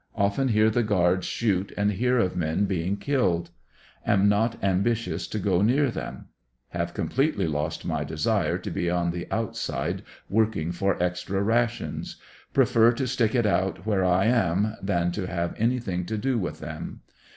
[0.15, 3.51] Often hear the guards shoot and hear of men being killed.
[4.03, 6.25] Am not ambitious to go near them.
[6.69, 12.15] Have completely lost my desire to be on the outside working for extra rations.
[12.51, 16.59] Prefer to stick it out where I am than to have anything to do with
[16.61, 17.01] them.